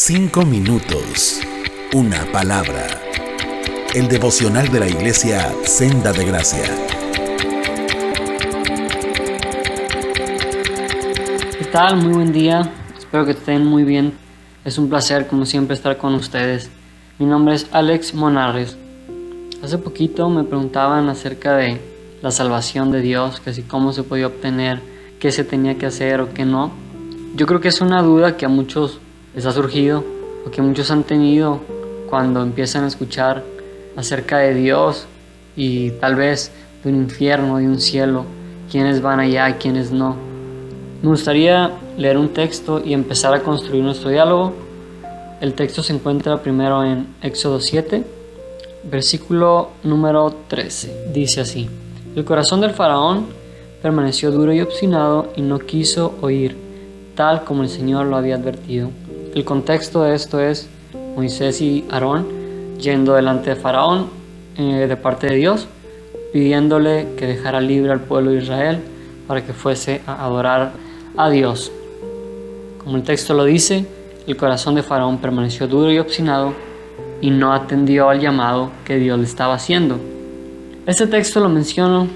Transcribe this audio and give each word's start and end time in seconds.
Cinco 0.00 0.46
minutos. 0.46 1.40
Una 1.92 2.24
palabra. 2.30 2.86
El 3.92 4.06
devocional 4.06 4.68
de 4.68 4.78
la 4.78 4.88
iglesia 4.88 5.52
Senda 5.64 6.12
de 6.12 6.24
Gracia. 6.24 6.66
¿Qué 11.58 11.64
tal? 11.72 11.96
Muy 11.96 12.12
buen 12.12 12.32
día. 12.32 12.72
Espero 12.96 13.24
que 13.24 13.32
estén 13.32 13.66
muy 13.66 13.82
bien. 13.82 14.12
Es 14.64 14.78
un 14.78 14.88
placer, 14.88 15.26
como 15.26 15.44
siempre, 15.44 15.74
estar 15.74 15.96
con 15.96 16.14
ustedes. 16.14 16.70
Mi 17.18 17.26
nombre 17.26 17.56
es 17.56 17.66
Alex 17.72 18.14
Monarres. 18.14 18.78
Hace 19.64 19.78
poquito 19.78 20.28
me 20.28 20.44
preguntaban 20.44 21.08
acerca 21.08 21.56
de 21.56 21.80
la 22.22 22.30
salvación 22.30 22.92
de 22.92 23.00
Dios, 23.00 23.40
que 23.40 23.52
si 23.52 23.62
cómo 23.62 23.92
se 23.92 24.04
podía 24.04 24.28
obtener, 24.28 24.80
qué 25.18 25.32
se 25.32 25.42
tenía 25.42 25.76
que 25.76 25.86
hacer 25.86 26.20
o 26.20 26.32
qué 26.32 26.44
no. 26.44 26.70
Yo 27.34 27.46
creo 27.46 27.58
que 27.60 27.66
es 27.66 27.80
una 27.80 28.00
duda 28.00 28.36
que 28.36 28.46
a 28.46 28.48
muchos 28.48 29.00
les 29.38 29.46
ha 29.46 29.52
surgido 29.52 30.02
o 30.44 30.50
que 30.50 30.60
muchos 30.60 30.90
han 30.90 31.04
tenido 31.04 31.60
cuando 32.10 32.42
empiezan 32.42 32.82
a 32.82 32.88
escuchar 32.88 33.44
acerca 33.94 34.38
de 34.38 34.52
Dios 34.52 35.06
y 35.54 35.92
tal 35.92 36.16
vez 36.16 36.50
de 36.82 36.90
un 36.90 36.96
infierno, 36.96 37.58
de 37.58 37.68
un 37.68 37.80
cielo, 37.80 38.24
quiénes 38.68 39.00
van 39.00 39.20
allá 39.20 39.48
y 39.48 39.52
quiénes 39.52 39.92
no. 39.92 40.16
Me 41.02 41.10
gustaría 41.10 41.70
leer 41.96 42.18
un 42.18 42.30
texto 42.30 42.82
y 42.84 42.92
empezar 42.92 43.32
a 43.32 43.44
construir 43.44 43.84
nuestro 43.84 44.10
diálogo. 44.10 44.54
El 45.40 45.54
texto 45.54 45.84
se 45.84 45.92
encuentra 45.92 46.42
primero 46.42 46.84
en 46.84 47.06
Éxodo 47.22 47.60
7, 47.60 48.02
versículo 48.90 49.68
número 49.84 50.34
13. 50.48 51.12
Dice 51.12 51.42
así, 51.42 51.70
el 52.16 52.24
corazón 52.24 52.60
del 52.60 52.72
faraón 52.72 53.26
permaneció 53.82 54.32
duro 54.32 54.52
y 54.52 54.60
obstinado 54.62 55.32
y 55.36 55.42
no 55.42 55.60
quiso 55.60 56.16
oír, 56.22 56.56
tal 57.14 57.44
como 57.44 57.62
el 57.62 57.68
Señor 57.68 58.06
lo 58.06 58.16
había 58.16 58.34
advertido. 58.34 58.90
El 59.34 59.44
contexto 59.44 60.02
de 60.02 60.14
esto 60.14 60.40
es 60.40 60.68
Moisés 61.14 61.60
y 61.60 61.84
Aarón 61.90 62.26
yendo 62.78 63.14
delante 63.14 63.50
de 63.50 63.56
Faraón 63.56 64.08
eh, 64.56 64.86
de 64.88 64.96
parte 64.96 65.26
de 65.26 65.36
Dios, 65.36 65.68
pidiéndole 66.32 67.08
que 67.16 67.26
dejara 67.26 67.60
libre 67.60 67.92
al 67.92 68.00
pueblo 68.00 68.30
de 68.30 68.38
Israel 68.38 68.80
para 69.26 69.44
que 69.44 69.52
fuese 69.52 70.00
a 70.06 70.24
adorar 70.24 70.72
a 71.16 71.28
Dios. 71.28 71.70
Como 72.82 72.96
el 72.96 73.02
texto 73.02 73.34
lo 73.34 73.44
dice, 73.44 73.86
el 74.26 74.36
corazón 74.36 74.74
de 74.74 74.82
Faraón 74.82 75.18
permaneció 75.18 75.66
duro 75.66 75.92
y 75.92 75.98
obstinado 75.98 76.54
y 77.20 77.30
no 77.30 77.52
atendió 77.52 78.08
al 78.08 78.20
llamado 78.20 78.70
que 78.84 78.96
Dios 78.96 79.18
le 79.18 79.24
estaba 79.24 79.54
haciendo. 79.54 79.98
Este 80.86 81.06
texto 81.06 81.40
lo 81.40 81.48
menciono 81.48 82.08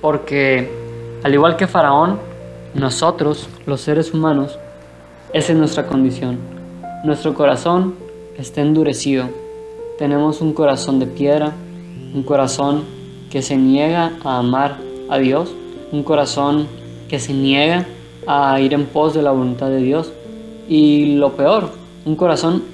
porque, 0.00 0.70
al 1.22 1.32
igual 1.32 1.56
que 1.56 1.66
Faraón, 1.66 2.18
nosotros, 2.74 3.48
los 3.66 3.80
seres 3.80 4.12
humanos, 4.12 4.58
esa 5.32 5.52
es 5.52 5.58
nuestra 5.58 5.86
condición. 5.86 6.57
Nuestro 7.04 7.32
corazón 7.32 7.94
está 8.36 8.60
endurecido. 8.60 9.28
Tenemos 9.98 10.40
un 10.40 10.52
corazón 10.52 10.98
de 10.98 11.06
piedra, 11.06 11.52
un 12.12 12.24
corazón 12.24 12.82
que 13.30 13.40
se 13.40 13.56
niega 13.56 14.14
a 14.24 14.38
amar 14.38 14.78
a 15.08 15.18
Dios, 15.18 15.54
un 15.92 16.02
corazón 16.02 16.66
que 17.08 17.20
se 17.20 17.32
niega 17.32 17.86
a 18.26 18.60
ir 18.60 18.74
en 18.74 18.86
pos 18.86 19.14
de 19.14 19.22
la 19.22 19.30
voluntad 19.30 19.68
de 19.68 19.76
Dios 19.80 20.12
y 20.68 21.14
lo 21.14 21.34
peor, 21.34 21.70
un 22.04 22.16
corazón 22.16 22.64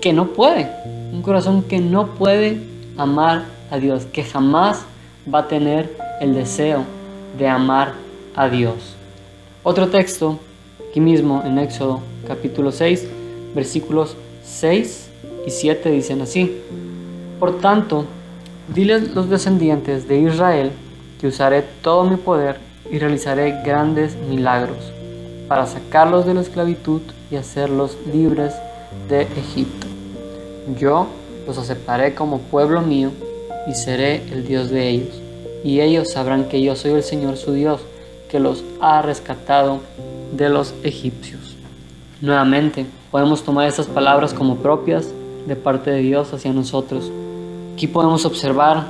que 0.00 0.14
no 0.14 0.28
puede, 0.28 0.70
un 1.12 1.20
corazón 1.20 1.62
que 1.62 1.78
no 1.78 2.14
puede 2.14 2.58
amar 2.96 3.44
a 3.70 3.76
Dios, 3.76 4.06
que 4.06 4.24
jamás 4.24 4.86
va 5.32 5.40
a 5.40 5.48
tener 5.48 5.94
el 6.22 6.34
deseo 6.34 6.84
de 7.38 7.46
amar 7.46 7.92
a 8.34 8.48
Dios. 8.48 8.96
Otro 9.62 9.88
texto, 9.88 10.38
aquí 10.88 11.00
mismo 11.00 11.42
en 11.44 11.58
Éxodo 11.58 12.00
capítulo 12.26 12.72
6, 12.72 13.06
versículos 13.54 14.16
6 14.44 15.08
y 15.46 15.50
7 15.50 15.90
dicen 15.90 16.20
así. 16.22 16.60
Por 17.38 17.58
tanto, 17.58 18.04
diles 18.74 19.14
los 19.14 19.28
descendientes 19.28 20.08
de 20.08 20.20
Israel 20.20 20.70
que 21.20 21.28
usaré 21.28 21.62
todo 21.82 22.04
mi 22.04 22.16
poder 22.16 22.58
y 22.90 22.98
realizaré 22.98 23.62
grandes 23.64 24.16
milagros 24.16 24.92
para 25.48 25.66
sacarlos 25.66 26.26
de 26.26 26.34
la 26.34 26.40
esclavitud 26.40 27.00
y 27.30 27.36
hacerlos 27.36 27.96
libres 28.12 28.54
de 29.08 29.22
Egipto. 29.22 29.86
Yo 30.78 31.06
los 31.46 31.58
aceptaré 31.58 32.14
como 32.14 32.40
pueblo 32.40 32.82
mío 32.82 33.12
y 33.68 33.74
seré 33.74 34.22
el 34.32 34.46
Dios 34.46 34.70
de 34.70 34.88
ellos, 34.88 35.20
y 35.64 35.80
ellos 35.80 36.10
sabrán 36.10 36.48
que 36.48 36.62
yo 36.62 36.76
soy 36.76 36.92
el 36.92 37.02
Señor 37.02 37.36
su 37.36 37.52
Dios, 37.52 37.80
que 38.28 38.40
los 38.40 38.64
ha 38.80 39.02
rescatado 39.02 39.80
de 40.32 40.48
los 40.48 40.74
egipcios. 40.82 41.56
Nuevamente, 42.20 42.86
podemos 43.10 43.42
tomar 43.44 43.68
estas 43.68 43.86
palabras 43.86 44.34
como 44.34 44.56
propias 44.56 45.08
de 45.46 45.56
parte 45.56 45.90
de 45.90 46.00
Dios 46.00 46.32
hacia 46.32 46.52
nosotros. 46.52 47.10
Aquí 47.74 47.86
podemos 47.86 48.24
observar 48.24 48.86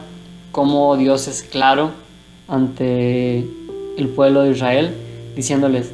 cómo 0.52 0.96
Dios 0.96 1.28
es 1.28 1.42
claro 1.42 1.90
ante 2.48 3.38
el 3.96 4.08
pueblo 4.14 4.42
de 4.42 4.52
Israel, 4.52 4.94
diciéndoles, 5.34 5.90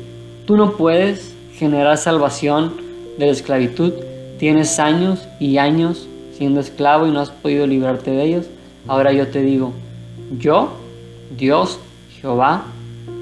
tú 0.46 0.56
no 0.56 0.72
puedes 0.72 1.34
generar 1.54 1.96
salvación 1.98 2.74
de 3.18 3.26
la 3.26 3.32
esclavitud, 3.32 3.92
tienes 4.38 4.78
años 4.78 5.26
y 5.40 5.58
años 5.58 6.06
siendo 6.36 6.60
esclavo 6.60 7.06
y 7.06 7.10
no 7.10 7.20
has 7.20 7.30
podido 7.30 7.66
librarte 7.66 8.10
de 8.10 8.24
ellos, 8.24 8.46
ahora 8.88 9.12
yo 9.12 9.28
te 9.28 9.42
digo, 9.42 9.72
yo, 10.38 10.72
Dios, 11.36 11.78
Jehová, 12.20 12.64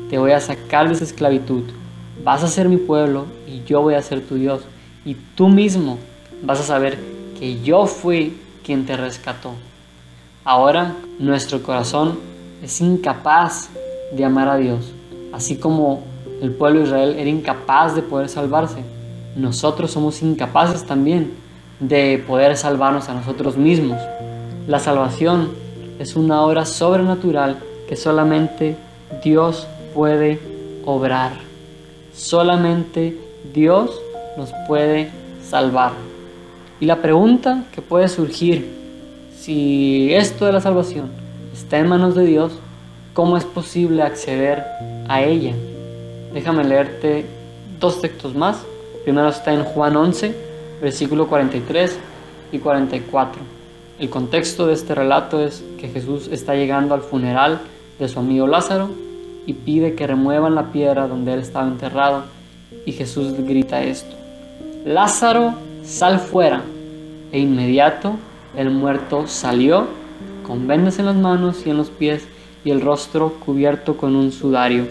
te 0.08 0.18
voy 0.18 0.32
a 0.32 0.40
sacar 0.40 0.88
de 0.88 0.94
esa 0.94 1.04
esclavitud, 1.04 1.62
vas 2.24 2.42
a 2.42 2.48
ser 2.48 2.68
mi 2.68 2.76
pueblo 2.76 3.26
y 3.46 3.62
yo 3.64 3.82
voy 3.82 3.94
a 3.94 4.02
ser 4.02 4.20
tu 4.26 4.36
Dios 4.36 4.62
y 5.04 5.14
tú 5.34 5.48
mismo 5.48 5.98
vas 6.42 6.60
a 6.60 6.64
saber 6.64 6.98
que 7.38 7.60
yo 7.60 7.86
fui 7.86 8.38
quien 8.64 8.86
te 8.86 8.96
rescató. 8.96 9.52
Ahora 10.44 10.94
nuestro 11.18 11.62
corazón 11.62 12.18
es 12.62 12.80
incapaz 12.80 13.70
de 14.12 14.24
amar 14.24 14.48
a 14.48 14.56
Dios, 14.56 14.92
así 15.32 15.56
como 15.56 16.02
el 16.40 16.52
pueblo 16.52 16.80
de 16.80 16.86
Israel 16.86 17.14
era 17.18 17.30
incapaz 17.30 17.94
de 17.94 18.02
poder 18.02 18.28
salvarse. 18.28 18.82
Nosotros 19.36 19.90
somos 19.90 20.22
incapaces 20.22 20.84
también 20.84 21.32
de 21.78 22.22
poder 22.26 22.56
salvarnos 22.56 23.08
a 23.08 23.14
nosotros 23.14 23.56
mismos. 23.56 23.98
La 24.66 24.78
salvación 24.78 25.50
es 25.98 26.16
una 26.16 26.42
obra 26.42 26.64
sobrenatural 26.64 27.58
que 27.88 27.96
solamente 27.96 28.76
Dios 29.22 29.66
puede 29.94 30.40
obrar. 30.84 31.32
Solamente 32.14 33.18
Dios 33.52 34.00
nos 34.36 34.52
puede 34.66 35.10
salvar. 35.42 35.92
Y 36.80 36.86
la 36.86 37.02
pregunta 37.02 37.64
que 37.72 37.82
puede 37.82 38.08
surgir, 38.08 38.70
si 39.38 40.12
esto 40.14 40.46
de 40.46 40.52
la 40.52 40.60
salvación 40.60 41.10
está 41.52 41.78
en 41.78 41.88
manos 41.88 42.14
de 42.14 42.24
Dios, 42.24 42.52
¿cómo 43.12 43.36
es 43.36 43.44
posible 43.44 44.02
acceder 44.02 44.64
a 45.08 45.22
ella? 45.22 45.54
Déjame 46.32 46.64
leerte 46.64 47.26
dos 47.78 48.00
textos 48.00 48.34
más. 48.34 48.64
Primero 49.04 49.28
está 49.28 49.52
en 49.52 49.64
Juan 49.64 49.96
11, 49.96 50.34
versículo 50.80 51.26
43 51.26 51.98
y 52.52 52.58
44. 52.58 53.42
El 53.98 54.08
contexto 54.08 54.66
de 54.66 54.74
este 54.74 54.94
relato 54.94 55.44
es 55.44 55.62
que 55.78 55.88
Jesús 55.88 56.28
está 56.28 56.54
llegando 56.54 56.94
al 56.94 57.02
funeral 57.02 57.60
de 57.98 58.08
su 58.08 58.18
amigo 58.18 58.46
Lázaro 58.46 58.88
y 59.46 59.52
pide 59.52 59.94
que 59.94 60.06
remuevan 60.06 60.54
la 60.54 60.72
piedra 60.72 61.06
donde 61.06 61.34
él 61.34 61.40
estaba 61.40 61.66
enterrado 61.66 62.24
y 62.86 62.92
Jesús 62.92 63.32
grita 63.38 63.82
esto. 63.82 64.16
Lázaro, 64.84 65.54
sal 65.84 66.18
fuera. 66.18 66.62
E 67.32 67.38
inmediato 67.38 68.16
el 68.56 68.70
muerto 68.70 69.26
salió 69.26 69.86
con 70.46 70.66
vendas 70.66 70.98
en 70.98 71.06
las 71.06 71.16
manos 71.16 71.64
y 71.66 71.70
en 71.70 71.76
los 71.76 71.90
pies 71.90 72.26
y 72.64 72.70
el 72.70 72.80
rostro 72.80 73.34
cubierto 73.34 73.96
con 73.96 74.16
un 74.16 74.32
sudario. 74.32 74.86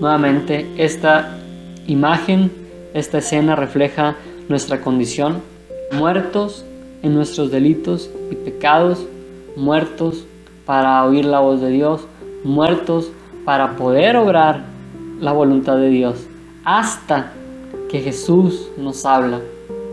Nuevamente, 0.00 0.66
esta 0.76 1.38
imagen, 1.86 2.50
esta 2.94 3.18
escena 3.18 3.56
refleja 3.56 4.16
nuestra 4.48 4.80
condición, 4.80 5.40
muertos 5.92 6.64
en 7.02 7.14
nuestros 7.14 7.50
delitos 7.50 8.10
y 8.30 8.34
pecados, 8.34 9.06
muertos 9.56 10.24
para 10.66 11.04
oír 11.04 11.24
la 11.24 11.40
voz 11.40 11.60
de 11.60 11.70
Dios, 11.70 12.02
muertos 12.44 13.10
para 13.44 13.76
poder 13.76 14.16
obrar 14.16 14.64
la 15.20 15.32
voluntad 15.32 15.76
de 15.76 15.88
Dios, 15.88 16.26
hasta 16.70 17.32
que 17.90 17.98
Jesús 17.98 18.68
nos 18.76 19.04
habla. 19.04 19.40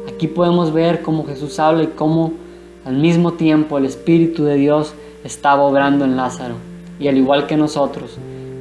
Aquí 0.08 0.28
podemos 0.28 0.72
ver 0.72 1.02
cómo 1.02 1.26
Jesús 1.26 1.58
habla 1.60 1.82
y 1.82 1.88
cómo 1.88 2.34
al 2.86 2.98
mismo 2.98 3.34
tiempo 3.34 3.80
el 3.80 3.86
Espíritu 3.86 4.44
de 4.44 4.58
Dios 4.58 4.94
estaba 5.24 5.64
obrando 5.64 6.06
en 6.06 6.16
Lázaro. 6.16 6.54
Y 7.00 7.08
al 7.08 7.18
igual 7.18 7.48
que 7.48 7.58
nosotros, 7.58 8.20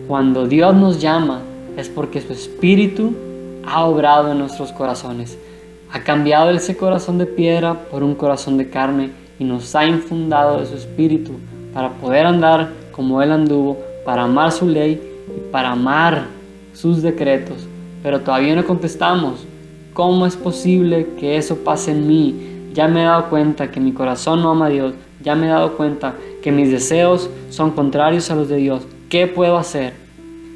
cuando 0.08 0.46
Dios 0.46 0.74
nos 0.74 0.98
llama 0.98 1.42
es 1.76 1.90
porque 1.90 2.22
su 2.22 2.32
Espíritu 2.32 3.12
ha 3.66 3.84
obrado 3.84 4.32
en 4.32 4.38
nuestros 4.38 4.72
corazones. 4.72 5.36
Ha 5.92 6.02
cambiado 6.02 6.48
ese 6.48 6.74
corazón 6.74 7.18
de 7.18 7.26
piedra 7.26 7.74
por 7.90 8.02
un 8.02 8.14
corazón 8.14 8.56
de 8.56 8.70
carne 8.70 9.10
y 9.38 9.44
nos 9.44 9.76
ha 9.76 9.84
infundado 9.84 10.58
de 10.58 10.64
su 10.64 10.74
Espíritu 10.74 11.32
para 11.74 11.90
poder 11.90 12.24
andar 12.24 12.70
como 12.92 13.20
Él 13.20 13.30
anduvo, 13.30 13.76
para 14.06 14.22
amar 14.22 14.52
su 14.52 14.66
ley 14.66 15.02
y 15.36 15.52
para 15.52 15.72
amar 15.72 16.28
sus 16.72 17.02
decretos 17.02 17.68
pero 18.02 18.20
todavía 18.20 18.54
no 18.54 18.64
contestamos 18.64 19.46
¿cómo 19.96 20.26
es 20.26 20.36
posible 20.36 21.08
que 21.18 21.38
eso 21.38 21.56
pase 21.64 21.92
en 21.92 22.06
mí? 22.06 22.68
Ya 22.74 22.86
me 22.86 23.00
he 23.00 23.04
dado 23.06 23.30
cuenta 23.30 23.70
que 23.70 23.80
mi 23.80 23.92
corazón 23.92 24.42
no 24.42 24.50
ama 24.50 24.66
a 24.66 24.68
Dios, 24.68 24.92
ya 25.22 25.34
me 25.34 25.46
he 25.46 25.48
dado 25.48 25.74
cuenta 25.78 26.14
que 26.42 26.52
mis 26.52 26.70
deseos 26.70 27.30
son 27.48 27.70
contrarios 27.70 28.30
a 28.30 28.34
los 28.34 28.50
de 28.50 28.56
Dios. 28.56 28.82
¿Qué 29.08 29.26
puedo 29.26 29.56
hacer? 29.56 29.94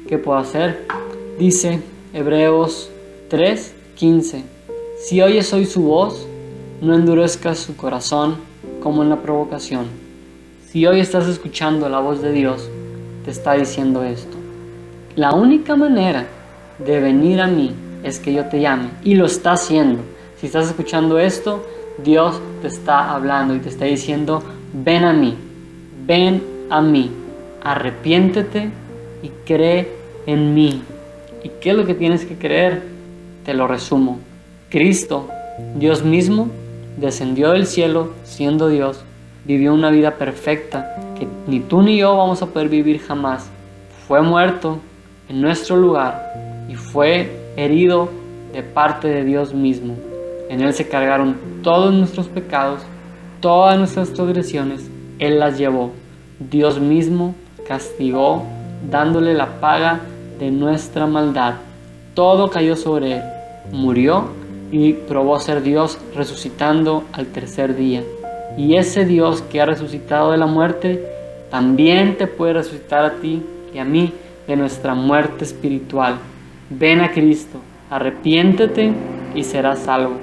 ¿Qué 0.07 0.19
puedo 0.19 0.37
hacer? 0.37 0.85
Dice 1.39 1.81
Hebreos 2.13 2.91
3:15. 3.31 4.43
Si 4.99 5.23
oyes 5.23 5.51
hoy 5.53 5.65
su 5.65 5.81
voz, 5.81 6.27
no 6.79 6.93
endurezcas 6.93 7.57
su 7.57 7.75
corazón 7.75 8.35
como 8.83 9.01
en 9.01 9.09
la 9.09 9.23
provocación. 9.23 9.87
Si 10.67 10.85
hoy 10.85 10.99
estás 10.99 11.27
escuchando 11.27 11.89
la 11.89 11.99
voz 11.99 12.21
de 12.21 12.31
Dios, 12.31 12.69
te 13.25 13.31
está 13.31 13.53
diciendo 13.53 14.03
esto. 14.03 14.37
La 15.15 15.33
única 15.33 15.75
manera 15.75 16.27
de 16.85 16.99
venir 16.99 17.41
a 17.41 17.47
mí 17.47 17.73
es 18.03 18.19
que 18.19 18.33
yo 18.33 18.45
te 18.45 18.59
llame 18.59 18.89
y 19.03 19.15
lo 19.15 19.25
está 19.25 19.53
haciendo. 19.53 20.01
Si 20.39 20.47
estás 20.47 20.67
escuchando 20.67 21.19
esto, 21.19 21.65
Dios 22.03 22.41
te 22.61 22.67
está 22.67 23.11
hablando 23.11 23.55
y 23.55 23.59
te 23.59 23.69
está 23.69 23.85
diciendo, 23.85 24.41
ven 24.73 25.03
a 25.03 25.13
mí, 25.13 25.35
ven 26.05 26.41
a 26.69 26.81
mí, 26.81 27.11
arrepiéntete 27.63 28.69
y 29.21 29.29
cree 29.45 29.91
en 30.25 30.53
mí. 30.53 30.81
¿Y 31.43 31.49
qué 31.61 31.71
es 31.71 31.75
lo 31.75 31.85
que 31.85 31.93
tienes 31.93 32.25
que 32.25 32.35
creer? 32.35 32.81
Te 33.45 33.53
lo 33.53 33.67
resumo. 33.67 34.19
Cristo, 34.69 35.27
Dios 35.75 36.03
mismo, 36.03 36.49
descendió 36.97 37.51
del 37.51 37.67
cielo 37.67 38.13
siendo 38.23 38.67
Dios, 38.67 39.03
vivió 39.45 39.73
una 39.73 39.91
vida 39.91 40.15
perfecta 40.15 40.95
que 41.17 41.27
ni 41.47 41.59
tú 41.59 41.81
ni 41.81 41.97
yo 41.97 42.15
vamos 42.15 42.41
a 42.41 42.47
poder 42.47 42.69
vivir 42.69 42.99
jamás. 42.99 43.49
Fue 44.07 44.21
muerto 44.21 44.79
en 45.29 45.41
nuestro 45.41 45.77
lugar 45.77 46.50
y 46.71 46.75
fue 46.75 47.29
herido 47.57 48.07
de 48.53 48.63
parte 48.63 49.09
de 49.09 49.25
Dios 49.25 49.53
mismo. 49.53 49.95
En 50.49 50.61
Él 50.61 50.73
se 50.73 50.87
cargaron 50.87 51.35
todos 51.63 51.93
nuestros 51.93 52.27
pecados, 52.27 52.81
todas 53.41 53.77
nuestras 53.77 54.13
transgresiones, 54.13 54.89
Él 55.19 55.39
las 55.39 55.57
llevó. 55.57 55.91
Dios 56.39 56.79
mismo 56.79 57.35
castigó 57.67 58.43
dándole 58.89 59.33
la 59.33 59.59
paga 59.59 59.99
de 60.39 60.49
nuestra 60.49 61.07
maldad. 61.07 61.55
Todo 62.13 62.49
cayó 62.49 62.77
sobre 62.77 63.17
Él. 63.17 63.23
Murió 63.73 64.29
y 64.71 64.93
probó 64.93 65.39
ser 65.39 65.63
Dios 65.63 65.97
resucitando 66.15 67.03
al 67.11 67.27
tercer 67.27 67.75
día. 67.75 68.01
Y 68.57 68.75
ese 68.75 69.03
Dios 69.05 69.41
que 69.41 69.59
ha 69.59 69.65
resucitado 69.65 70.31
de 70.31 70.37
la 70.37 70.45
muerte, 70.45 71.05
también 71.49 72.17
te 72.17 72.27
puede 72.27 72.53
resucitar 72.53 73.03
a 73.03 73.15
ti 73.15 73.43
y 73.73 73.77
a 73.77 73.83
mí 73.83 74.13
de 74.47 74.55
nuestra 74.55 74.93
muerte 74.95 75.43
espiritual. 75.43 76.30
Ven 76.73 77.01
a 77.01 77.11
Cristo, 77.11 77.59
arrepiéntete 77.89 78.93
y 79.35 79.43
serás 79.43 79.79
salvo. 79.79 80.13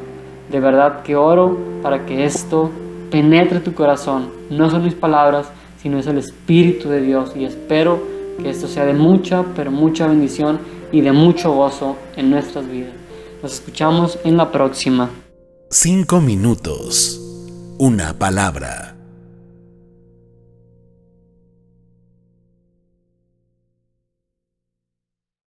De 0.50 0.61
verdad 0.61 1.03
que 1.03 1.15
oro 1.15 1.59
para 1.83 2.06
que 2.06 2.25
esto 2.25 2.71
penetre 3.11 3.61
tu 3.61 3.75
corazón. 3.75 4.31
No 4.49 4.71
son 4.71 4.83
mis 4.83 4.95
palabras, 4.95 5.50
sino 5.83 5.99
es 5.99 6.06
el 6.06 6.17
Espíritu 6.17 6.89
de 6.89 7.03
Dios. 7.03 7.33
Y 7.37 7.45
espero 7.45 8.03
que 8.41 8.49
esto 8.49 8.67
sea 8.67 8.87
de 8.87 8.95
mucha, 8.95 9.45
pero 9.55 9.71
mucha 9.71 10.06
bendición 10.06 10.59
y 10.91 11.03
de 11.03 11.12
mucho 11.12 11.53
gozo 11.53 11.97
en 12.17 12.31
nuestras 12.31 12.67
vidas. 12.67 12.95
Nos 13.43 13.53
escuchamos 13.53 14.19
en 14.25 14.39
la 14.39 14.50
próxima. 14.50 15.11
Cinco 15.69 16.23
minutos. 16.23 17.21
Una 17.79 18.15
palabra. 18.19 18.88